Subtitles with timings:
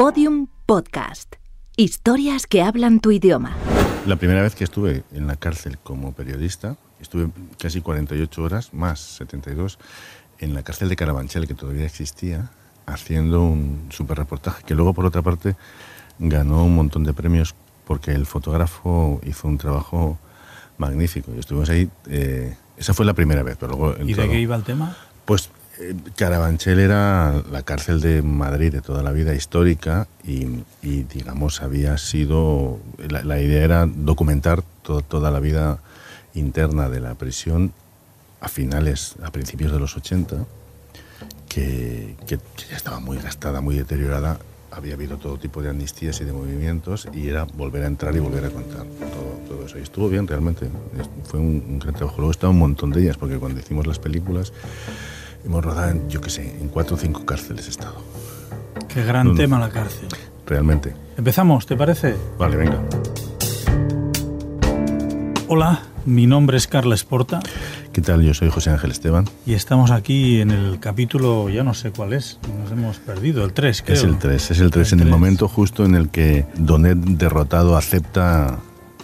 [0.00, 1.36] Podium Podcast.
[1.76, 3.54] Historias que hablan tu idioma.
[4.06, 8.98] La primera vez que estuve en la cárcel como periodista, estuve casi 48 horas, más
[8.98, 9.78] 72,
[10.38, 12.50] en la cárcel de Carabanchel, que todavía existía,
[12.86, 15.54] haciendo un super reportaje, que luego, por otra parte,
[16.18, 17.54] ganó un montón de premios
[17.84, 20.18] porque el fotógrafo hizo un trabajo
[20.78, 21.30] magnífico.
[21.36, 23.58] Y estuvimos ahí, eh, esa fue la primera vez.
[23.60, 24.96] Pero luego ¿Y de qué iba el tema?
[25.26, 25.50] Pues
[26.16, 32.78] Carabanchel era la cárcel de Madrid de toda la vida histórica y, digamos, había sido,
[33.08, 35.78] la, idea era documentar to- toda la vida
[36.34, 37.72] interna de la prisión
[38.40, 40.44] a finales, a principios de los 80,
[41.48, 44.38] que, ya estaba muy gastada, muy deteriorada.
[44.72, 48.20] Había habido todo tipo de amnistías y de movimientos y era volver a entrar y
[48.20, 48.86] volver a contar
[49.48, 49.78] todo, eso.
[49.78, 50.68] Y estuvo bien realmente,
[51.24, 52.18] fue un, un gran trabajo.
[52.18, 54.52] Luego estaba un montón de ellas, porque cuando hicimos las películas
[55.44, 57.96] hemos rodado, en, yo qué sé, en cuatro o cinco cárceles he estado,
[58.92, 59.38] Qué gran No, no.
[59.38, 60.08] tema la cárcel.
[60.46, 60.94] realmente.
[61.16, 62.16] Empezamos, ¿te parece?
[62.38, 62.80] Vale, venga.
[65.48, 67.40] Hola, mi nombre es Carles Porta
[67.92, 68.22] ¿Qué tal?
[68.22, 69.24] Yo soy José Ángel Esteban.
[69.44, 73.52] y estamos aquí en el capítulo, ya no sé cuál es, nos hemos perdido, el
[73.52, 73.96] 3 creo.
[73.96, 77.76] Es el 3, es el 3, en el momento justo en el que Donet derrotado
[77.76, 78.60] acepta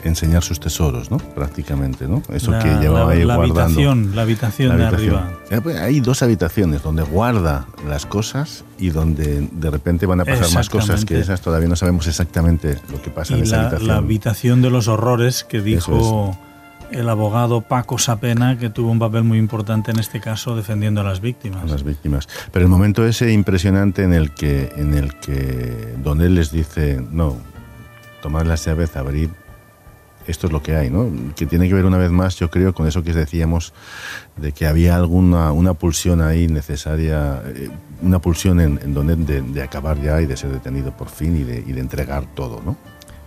[0.08, 1.18] enseñar sus tesoros, ¿no?
[1.18, 2.22] Prácticamente, ¿no?
[2.32, 3.62] Eso La, que llevaba la- ahí la guardando.
[3.64, 5.14] habitación, la habitación La de habitación.
[5.16, 5.38] arriba.
[5.50, 10.24] Eh, pues, Hay dos habitaciones donde guarda las cosas y donde de repente van a
[10.24, 11.40] pasar más cosas que esas.
[11.40, 13.88] Todavía no sabemos exactamente lo que pasa en esa la, habitación.
[13.88, 16.38] la habitación de los horrores que dijo
[16.92, 21.04] el abogado Paco Sapena, que tuvo un papel muy importante en este caso defendiendo a
[21.04, 21.64] las víctimas.
[21.64, 22.28] a las víctimas.
[22.52, 27.04] Pero el momento ese impresionante en el que en el que Don él les dice,
[27.10, 27.36] no,
[28.22, 29.30] tomad las llaves, abrir,
[30.26, 31.08] esto es lo que hay, ¿no?
[31.34, 33.72] Que tiene que ver una vez más, yo creo, con eso que decíamos
[34.36, 37.70] de que había alguna una pulsión ahí necesaria, eh,
[38.02, 41.08] una pulsión en, en Don Él de, de acabar ya y de ser detenido por
[41.08, 42.76] fin y de, y de entregar todo, ¿no?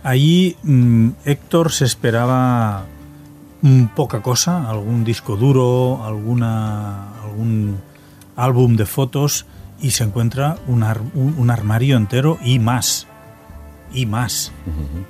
[0.02, 2.84] Allí mm, Héctor se esperaba
[3.62, 7.78] mm, poca cosa, algún disco duro, alguna, algún
[8.36, 9.44] álbum de fotos
[9.82, 13.06] y se encuentra un, ar- un- un armario entero y más,
[13.92, 14.52] y más.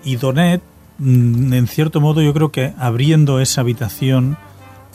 [0.04, 0.62] Y Donet,
[1.00, 4.36] en cierto modo, yo creo que abriendo esa habitación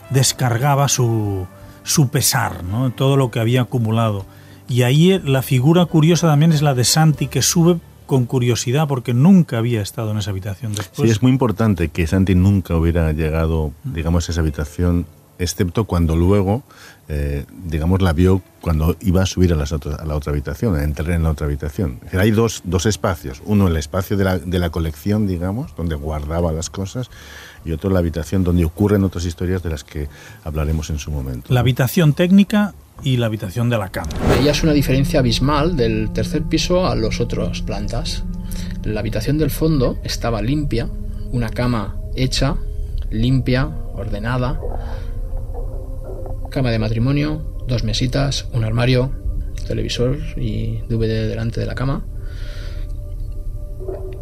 [0.10, 1.48] descargaba su,
[1.84, 2.92] su pesar, ¿no?
[2.92, 4.26] todo lo que había acumulado.
[4.68, 9.14] Y ahí la figura curiosa también es la de Santi, que sube con curiosidad porque
[9.14, 11.10] nunca había estado en esa habitación después.
[11.10, 15.06] sí, es muy importante que Santi nunca hubiera llegado, digamos, a esa habitación,
[15.40, 16.64] excepto cuando luego,
[17.10, 20.76] eh, digamos, la vio cuando iba a subir a, las otras- a la otra habitación,
[20.76, 21.96] a entrar en la otra habitación.
[21.98, 25.76] Es decir, Hay dos, dos espacios, uno el espacio de la, de la colección, digamos,
[25.76, 27.10] donde guardaba las cosas,
[27.66, 30.08] y otro la habitación donde ocurren otras historias de las que
[30.44, 31.54] hablaremos en su momento.
[31.54, 32.74] La habitación técnica
[33.04, 34.10] y la habitación de la cama.
[34.30, 38.24] Veías una diferencia abismal del tercer piso a las otras plantas.
[38.84, 40.88] La habitación del fondo estaba limpia,
[41.32, 42.56] una cama hecha,
[43.10, 43.66] limpia,
[43.96, 44.60] ordenada,
[46.56, 49.12] cama de matrimonio, dos mesitas, un armario,
[49.68, 52.06] televisor y DVD delante de la cama.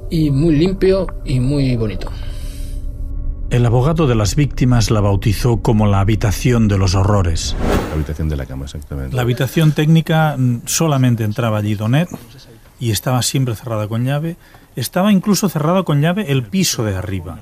[0.10, 2.12] Y muy limpio y muy bonito.
[3.52, 7.56] El abogado de las víctimas la bautizó como la habitación de los horrores.
[7.90, 9.16] La habitación de la cama, exactamente.
[9.16, 12.10] La habitación técnica mm, solamente entraba allí Donet
[12.80, 14.38] y estaba siempre cerrada con llave.
[14.76, 17.38] Estaba incluso cerrado con llave el piso de arriba.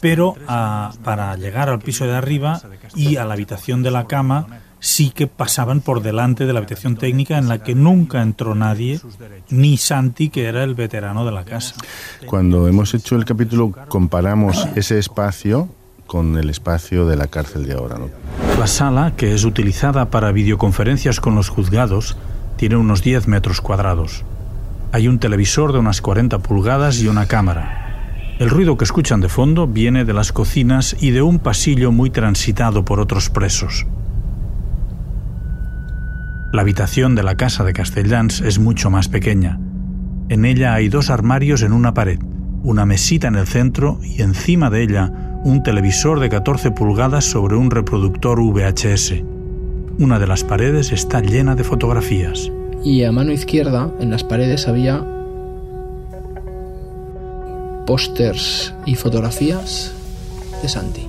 [0.00, 2.60] Pero ah, para llegar al piso de arriba
[2.94, 6.96] y a la habitación de la cama sí que pasaban por delante de la habitación
[6.96, 9.00] técnica en la que nunca entró nadie,
[9.48, 11.76] ni Santi, que era el veterano de la casa.
[12.26, 15.68] Cuando hemos hecho el capítulo comparamos ese espacio
[16.08, 18.10] con el espacio de la cárcel de ahora, ¿no?
[18.58, 22.16] La sala, que es utilizada para videoconferencias con los juzgados,
[22.56, 24.24] tiene unos 10 metros cuadrados.
[24.90, 27.81] Hay un televisor de unas 40 pulgadas y una cámara.
[28.42, 32.10] El ruido que escuchan de fondo viene de las cocinas y de un pasillo muy
[32.10, 33.86] transitado por otros presos.
[36.52, 39.60] La habitación de la casa de Castelldans es mucho más pequeña.
[40.28, 42.18] En ella hay dos armarios en una pared,
[42.64, 45.12] una mesita en el centro y encima de ella
[45.44, 49.22] un televisor de 14 pulgadas sobre un reproductor VHS.
[50.00, 52.50] Una de las paredes está llena de fotografías.
[52.84, 55.06] Y a mano izquierda, en las paredes, había
[57.86, 59.92] pósters y fotografías
[60.62, 61.06] de Santi.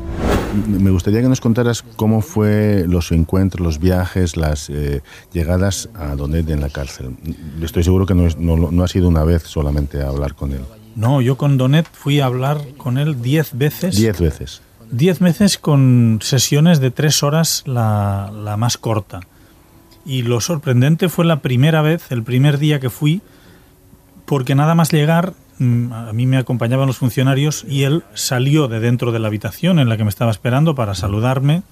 [0.67, 6.15] Me gustaría que nos contaras cómo fue los encuentros, los viajes, las eh, llegadas a
[6.15, 7.15] Donet en la cárcel.
[7.61, 10.51] Estoy seguro que no, es- no, no ha sido una vez solamente a hablar con
[10.51, 10.61] él.
[10.95, 13.95] No, yo con Donet fui a hablar con él 10 veces.
[13.95, 14.61] Diez veces.
[14.91, 19.21] Diez veces con sesiones de tres horas la, la más corta.
[20.05, 23.21] Y lo sorprendente fue la primera vez, el primer día que fui,
[24.25, 28.79] porque nada más llegar, mm, a mí me acompañaban los funcionarios y él salió de
[28.79, 31.63] dentro de la habitación en la que me estaba esperando para saludarme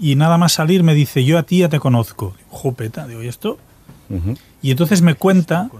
[0.00, 2.34] y nada más salir me dice, yo a ti ya te conozco.
[2.50, 3.58] Jopeta, digo, ¿y esto?
[4.62, 5.70] Y entonces me cuenta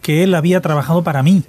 [0.00, 1.44] que él había trabajado para mí,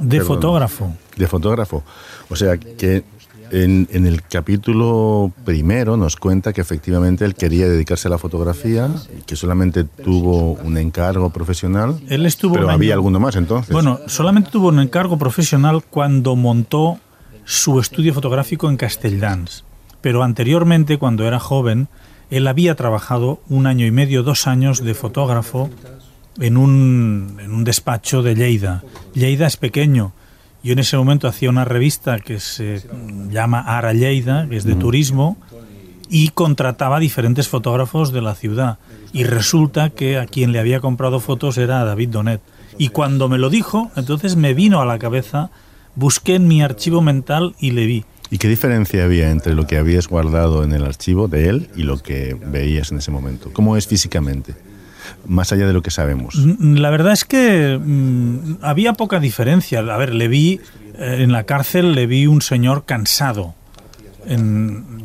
[0.00, 0.94] de fotógrafo.
[1.16, 1.84] De fotógrafo.
[2.28, 3.04] O sea, que
[3.50, 8.88] en, el capítulo primero nos cuenta que efectivamente él quería dedicarse a la fotografía
[9.18, 12.00] y que solamente tuvo un encargo profesional.
[12.08, 13.72] Él estuvo pero había alguno más entonces.
[13.72, 16.98] Bueno, solamente tuvo un encargo profesional cuando montó
[17.44, 19.64] su estudio fotográfico en Castelldans.
[20.00, 21.88] Pero anteriormente, cuando era joven,
[22.30, 25.68] él había trabajado un año y medio, dos años de fotógrafo
[26.38, 28.82] en un, en un despacho de Lleida.
[29.14, 30.12] Lleida es pequeño.
[30.62, 32.82] Yo en ese momento hacía una revista que se
[33.30, 35.38] llama Ara Lleida, que es de turismo,
[36.10, 38.78] y contrataba diferentes fotógrafos de la ciudad.
[39.12, 42.40] Y resulta que a quien le había comprado fotos era David Donet.
[42.76, 45.50] Y cuando me lo dijo, entonces me vino a la cabeza,
[45.94, 48.04] busqué en mi archivo mental y le vi.
[48.30, 51.82] ¿Y qué diferencia había entre lo que habías guardado en el archivo de él y
[51.82, 53.50] lo que veías en ese momento?
[53.52, 54.54] ¿Cómo es físicamente?
[55.26, 56.34] Más allá de lo que sabemos.
[56.36, 59.80] Mm, la verdad es que mm, había poca diferencia.
[59.80, 60.60] A ver, le vi
[60.94, 63.54] eh, en la cárcel, le vi un señor cansado.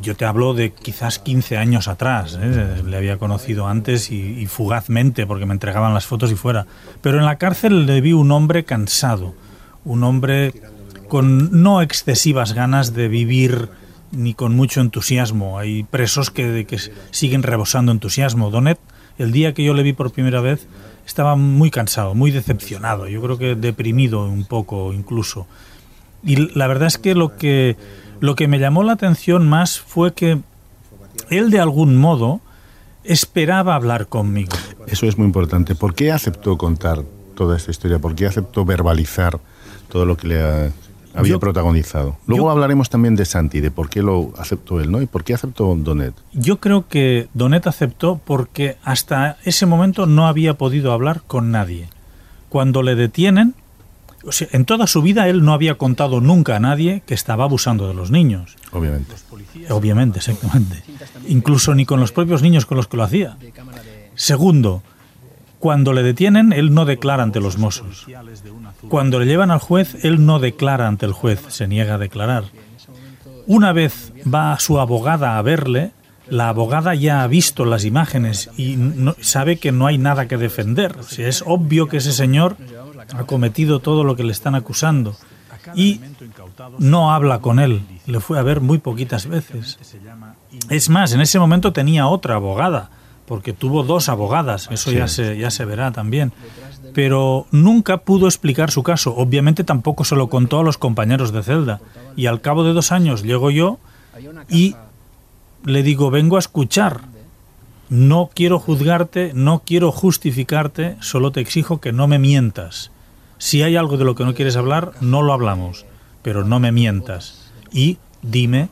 [0.01, 2.37] yo te hablo de quizás 15 años atrás.
[2.41, 2.83] ¿eh?
[2.85, 6.67] Le había conocido antes y, y fugazmente porque me entregaban las fotos y fuera.
[7.01, 9.33] Pero en la cárcel le vi un hombre cansado.
[9.83, 10.53] Un hombre
[11.07, 13.69] con no excesivas ganas de vivir
[14.11, 15.59] ni con mucho entusiasmo.
[15.59, 16.79] Hay presos que, que
[17.11, 18.49] siguen rebosando entusiasmo.
[18.49, 18.79] Donet,
[19.17, 20.67] el día que yo le vi por primera vez,
[21.05, 25.47] estaba muy cansado, muy decepcionado, yo creo que deprimido un poco incluso.
[26.23, 27.77] Y la verdad es que lo que,
[28.19, 30.39] lo que me llamó la atención más fue que
[31.29, 32.41] él de algún modo
[33.03, 34.53] esperaba hablar conmigo.
[34.87, 35.75] Eso es muy importante.
[35.75, 37.03] ¿Por qué aceptó contar
[37.35, 37.99] toda esta historia?
[37.99, 39.39] ¿Por qué aceptó verbalizar
[39.89, 40.71] todo lo que le
[41.15, 42.17] ha había protagonizado.
[42.27, 45.01] Luego hablaremos también de Santi, de por qué lo aceptó él, ¿no?
[45.01, 46.13] Y por qué aceptó Donet.
[46.33, 51.87] Yo creo que Donet aceptó porque hasta ese momento no había podido hablar con nadie.
[52.49, 53.55] Cuando le detienen,
[54.25, 57.43] o sea, en toda su vida él no había contado nunca a nadie que estaba
[57.43, 58.55] abusando de los niños.
[58.71, 59.15] Obviamente.
[59.69, 60.83] Obviamente, exactamente.
[61.27, 63.37] Incluso ni con los propios niños con los que lo hacía.
[64.15, 64.81] Segundo,
[65.65, 68.05] cuando le detienen, él no declara ante los mozos.
[68.87, 72.43] Cuando le llevan al juez, él no declara ante el juez, se niega a declarar.
[73.47, 75.89] Una vez va su abogada a verle,
[76.29, 78.77] la abogada ya ha visto las imágenes y
[79.21, 80.97] sabe que no hay nada que defender.
[81.17, 82.57] es obvio que ese señor
[83.15, 85.17] ha cometido todo lo que le están acusando.
[85.73, 85.99] Y
[86.77, 87.81] no habla con él.
[88.05, 89.79] Le fue a ver muy poquitas veces.
[90.69, 92.91] Es más, en ese momento tenía otra abogada,
[93.25, 94.69] porque tuvo dos abogadas.
[94.71, 96.31] Eso ya se, ya se verá también
[96.95, 99.13] pero nunca pudo explicar su caso.
[99.17, 101.81] Obviamente tampoco se lo contó a los compañeros de celda.
[102.15, 103.79] Y al cabo de dos años llego yo
[104.49, 104.77] y
[105.65, 107.01] le digo, vengo a escuchar.
[107.89, 112.91] No quiero juzgarte, no quiero justificarte, solo te exijo que no me mientas.
[113.39, 115.85] Si hay algo de lo que no quieres hablar, no lo hablamos,
[116.21, 117.51] pero no me mientas.
[117.73, 118.69] Y dime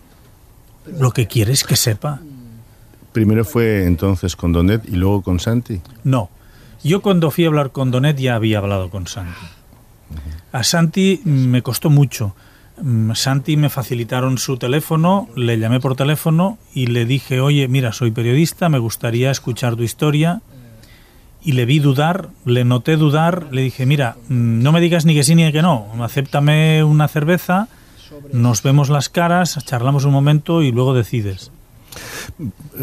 [0.98, 2.22] lo que quieres que sepa.
[3.13, 5.80] Primero fue entonces con Donet y luego con Santi.
[6.04, 6.30] No,
[6.83, 9.45] yo cuando fui a hablar con Donet ya había hablado con Santi.
[10.52, 12.35] A Santi me costó mucho.
[12.81, 17.92] Mm, Santi me facilitaron su teléfono, le llamé por teléfono y le dije, oye, mira,
[17.92, 20.42] soy periodista, me gustaría escuchar tu historia.
[21.45, 25.14] Y le vi dudar, le noté dudar, le dije, mira, mm, no me digas ni
[25.14, 27.68] que sí ni que no, acéptame una cerveza,
[28.31, 31.52] nos vemos las caras, charlamos un momento y luego decides.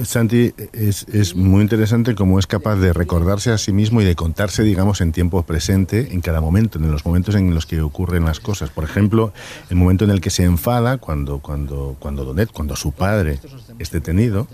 [0.05, 4.15] Santi, es, es, muy interesante cómo es capaz de recordarse a sí mismo y de
[4.15, 8.25] contarse, digamos, en tiempo presente, en cada momento, en los momentos en los que ocurren
[8.25, 8.71] las cosas.
[8.71, 9.33] Por ejemplo,
[9.69, 13.41] el momento en el que se enfada cuando, cuando, cuando Donet, cuando su padre
[13.79, 14.47] es detenido,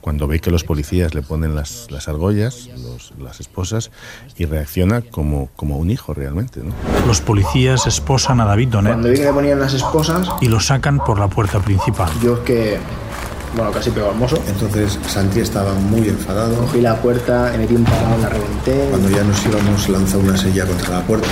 [0.00, 2.70] cuando ve que los policías le ponen las, las argollas,
[3.18, 3.90] las esposas,
[4.36, 6.62] y reacciona como, como un hijo realmente.
[7.06, 8.92] Los policías esposan a David Donet.
[8.92, 10.28] Cuando vi que le ponían las esposas...
[10.40, 12.10] Y lo sacan por la puerta principal.
[12.22, 12.78] Yo que
[13.58, 14.40] bueno, casi pegó al mozo.
[14.46, 16.54] Entonces Santi estaba muy enfadado.
[16.60, 18.86] Cogí la puerta, me metí un parado, la reventé.
[18.88, 21.28] Cuando ya nos íbamos, lanzó una silla contra la puerta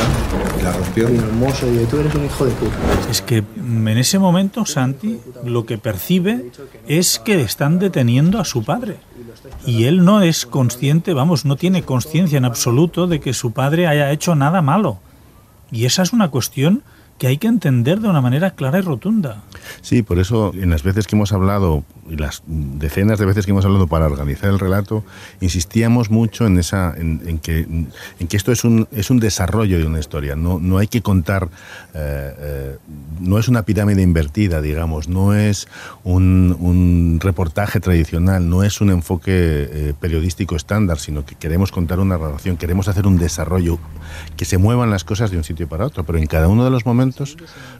[0.58, 1.08] y la rompió.
[1.08, 2.76] Y el mozo, y tú eres un hijo de puta.
[3.08, 6.50] Es que mm, en ese momento Santi lo que percibe
[6.88, 8.96] es que están deteniendo a su padre.
[9.64, 13.86] Y él no es consciente, vamos, no tiene conciencia en absoluto de que su padre
[13.86, 14.98] haya hecho nada malo.
[15.70, 16.82] Y esa es una cuestión
[17.18, 19.42] que hay que entender de una manera clara y rotunda.
[19.80, 23.52] Sí, por eso en las veces que hemos hablado, y las decenas de veces que
[23.52, 25.02] hemos hablado para organizar el relato,
[25.40, 29.86] insistíamos mucho en esa, en, que, en que esto es un, es un desarrollo de
[29.86, 30.36] una historia.
[30.36, 31.48] No, no hay que contar,
[31.94, 32.78] eh, eh,
[33.20, 35.68] no es una pirámide invertida, digamos, no es
[36.04, 41.98] un, un reportaje tradicional, no es un enfoque eh, periodístico estándar, sino que queremos contar
[41.98, 43.78] una relación, queremos hacer un desarrollo,
[44.36, 46.70] que se muevan las cosas de un sitio para otro, pero en cada uno de
[46.70, 47.05] los momentos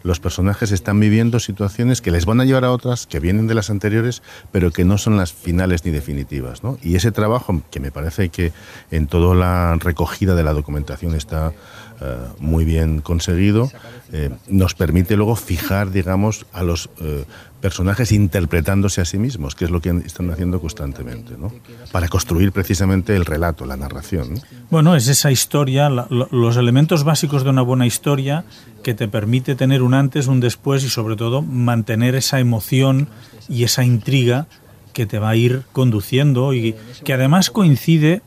[0.03, 3.55] los personajes están viviendo situaciones que les van a llevar a otras que vienen de
[3.55, 6.61] las anteriores, pero que no son las finales ni definitivas.
[6.83, 8.53] Y ese trabajo, que me parece que
[8.91, 11.53] en toda la recogida de la documentación está
[12.01, 13.71] eh, muy bien conseguido,
[14.13, 17.25] eh, nos permite luego fijar, digamos, a los eh,
[17.61, 21.53] personajes interpretándose a sí mismos, que es lo que están haciendo constantemente, ¿no?
[21.93, 24.41] Para construir precisamente el relato, la narración.
[24.71, 28.45] Bueno, es esa historia, los elementos básicos de una buena historia
[28.83, 33.09] que te permite tener un antes, un después y sobre todo mantener esa emoción
[33.49, 34.47] y esa intriga
[34.93, 36.75] que te va a ir conduciendo y
[37.05, 38.23] que además coincide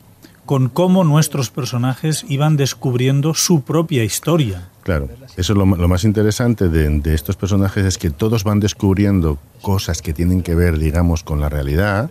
[0.49, 4.67] con cómo nuestros personajes iban descubriendo su propia historia.
[4.81, 10.01] Claro, eso es lo, más interesante de, estos personajes es que todos van descubriendo cosas
[10.01, 12.09] que tienen que ver, digamos, con la realidad,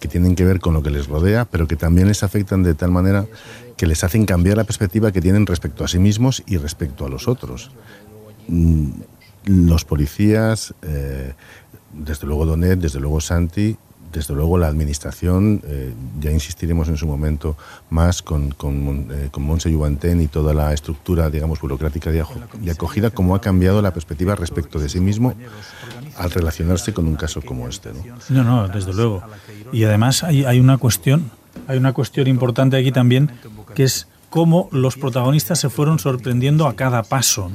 [0.00, 2.74] que tienen que ver con lo que les rodea, pero que también les afectan de
[2.74, 3.24] tal manera
[3.78, 7.08] que les hacen cambiar la perspectiva que tienen respecto a sí mismos y respecto a
[7.08, 7.70] los otros.
[8.48, 8.90] Mm,
[9.46, 11.32] los policías, eh,
[11.94, 13.78] desde luego Donet, desde luego Santi,
[14.12, 17.56] desde luego la administración, eh, ya insistiremos en su momento
[17.90, 22.24] más con, con, eh, con Monse y toda la estructura, digamos, burocrática de,
[22.70, 25.34] acogida, cómo ha cambiado la perspectiva respecto de sí mismo
[26.16, 27.90] al relacionarse con un caso como este.
[28.30, 29.22] No, no, no desde luego.
[29.72, 31.30] Y además hay, hay una cuestión,
[31.66, 33.30] hay una cuestión importante aquí también,
[33.74, 37.50] que es cómo los protagonistas se fueron sorprendiendo a cada paso.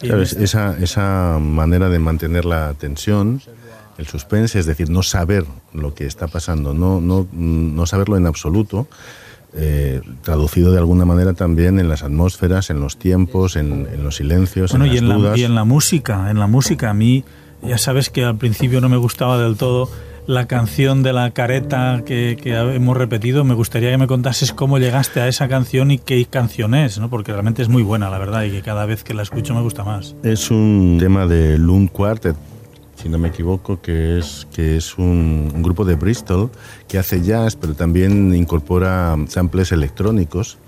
[0.00, 3.40] esa, esa manera de mantener la tensión,
[3.98, 8.26] el suspense, es decir, no saber lo que está pasando, no, no, no saberlo en
[8.26, 8.86] absoluto,
[9.54, 14.70] eh, traducido de alguna manera también en las atmósferas, en los tiempos, en, los silencios,
[14.70, 17.24] bueno, en y, en La, y en la música, en la música a mí,
[17.62, 19.90] ya sabes que al principio no me gustaba del todo
[20.28, 23.44] la canción de la careta que, hemos repetido.
[23.44, 27.08] Me gustaría que me contases cómo llegaste a esa canción y qué canción es, ¿no?
[27.08, 29.62] porque realmente es muy buena, la verdad, y que cada vez que la escucho me
[29.62, 30.14] gusta más.
[30.22, 32.36] Es un tema de Lund Quartet,
[33.00, 36.50] si no me equivoco, que es, que es un, grupo de Bristol
[36.88, 40.58] que hace jazz, pero también incorpora samples electrónicos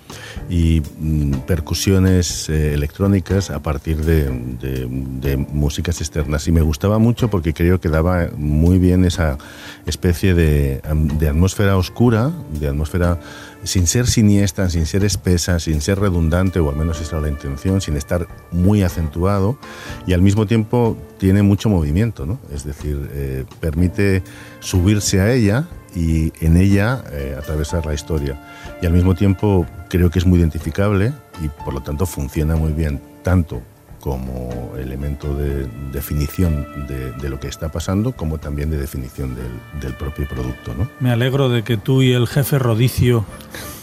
[0.49, 6.47] y mm, percusiones eh, electrónicas a partir de, de, músicas externas.
[6.47, 9.39] Y me gustaba mucho porque creo que daba muy bien esa
[9.87, 10.81] especie de,
[11.19, 13.19] de atmósfera oscura, de atmósfera
[13.65, 17.29] sin ser siniestra, sin ser espesa, sin ser redundante, o al menos esa era la
[17.29, 19.59] intención, sin estar muy acentuado,
[20.07, 22.39] y al mismo tiempo tiene mucho movimiento, ¿no?
[22.53, 24.23] Es decir, eh, permite
[24.61, 28.41] subirse a ella y en ella eh, atravesar la historia.
[28.81, 31.13] Y al mismo tiempo creo que es muy identificable
[31.43, 33.63] y por lo tanto funciona muy bien, tanto
[34.01, 39.37] como elemento de definición de, lo que está pasando, como también de definición
[39.81, 40.75] del, propio producto.
[40.75, 40.89] ¿no?
[41.01, 43.25] Me alegro de que tú y el jefe Rodicio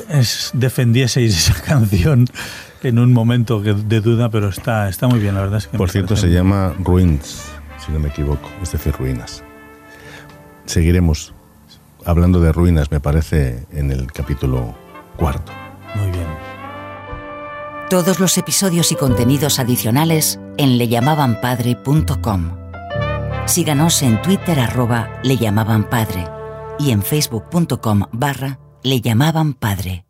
[0.09, 2.25] es, defendieseis esa canción
[2.83, 5.77] en un momento de duda, pero está, está muy bien, la verdad es que...
[5.77, 7.45] Por cierto, se llama Ruins,
[7.85, 9.43] si no me equivoco, es decir, ruinas.
[10.65, 11.33] Seguiremos
[12.05, 14.75] hablando de ruinas, me parece, en el capítulo
[15.17, 15.51] cuarto.
[17.89, 22.57] Todos los episodios y contenidos adicionales en leyamabanpadre.com.
[23.45, 26.27] Síganos en Twitter arroba leyamabanpadre
[26.79, 30.06] y en facebook.com barra leyamabanpadre.